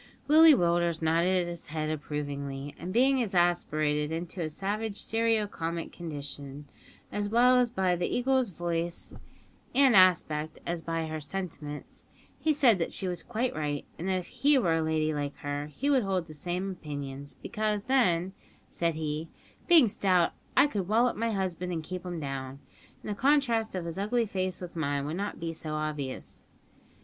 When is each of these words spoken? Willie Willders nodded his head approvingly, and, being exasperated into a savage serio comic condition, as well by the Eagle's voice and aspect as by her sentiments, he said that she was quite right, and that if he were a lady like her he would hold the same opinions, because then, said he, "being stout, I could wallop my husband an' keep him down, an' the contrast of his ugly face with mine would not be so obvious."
Willie 0.27 0.55
Willders 0.55 1.03
nodded 1.03 1.47
his 1.47 1.67
head 1.67 1.91
approvingly, 1.91 2.73
and, 2.79 2.91
being 2.91 3.19
exasperated 3.19 4.11
into 4.11 4.41
a 4.41 4.49
savage 4.49 4.99
serio 4.99 5.45
comic 5.45 5.91
condition, 5.91 6.65
as 7.11 7.29
well 7.29 7.63
by 7.75 7.95
the 7.95 8.07
Eagle's 8.07 8.49
voice 8.49 9.13
and 9.75 9.95
aspect 9.95 10.57
as 10.65 10.81
by 10.81 11.05
her 11.05 11.19
sentiments, 11.19 12.05
he 12.39 12.51
said 12.51 12.79
that 12.79 12.91
she 12.91 13.07
was 13.07 13.21
quite 13.21 13.55
right, 13.55 13.85
and 13.99 14.09
that 14.09 14.17
if 14.17 14.25
he 14.27 14.57
were 14.57 14.77
a 14.79 14.81
lady 14.81 15.13
like 15.13 15.35
her 15.35 15.67
he 15.67 15.87
would 15.87 16.01
hold 16.01 16.25
the 16.25 16.33
same 16.33 16.71
opinions, 16.71 17.35
because 17.43 17.83
then, 17.83 18.33
said 18.67 18.95
he, 18.95 19.29
"being 19.67 19.87
stout, 19.87 20.31
I 20.57 20.65
could 20.65 20.87
wallop 20.87 21.15
my 21.15 21.29
husband 21.29 21.71
an' 21.71 21.83
keep 21.83 22.03
him 22.03 22.19
down, 22.19 22.57
an' 23.03 23.07
the 23.07 23.13
contrast 23.13 23.75
of 23.75 23.85
his 23.85 23.99
ugly 23.99 24.25
face 24.25 24.61
with 24.61 24.75
mine 24.75 25.05
would 25.05 25.17
not 25.17 25.39
be 25.39 25.53
so 25.53 25.75
obvious." 25.75 26.47